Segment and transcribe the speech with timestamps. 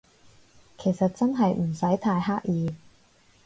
[0.79, 2.73] 其實真係唔使太刻意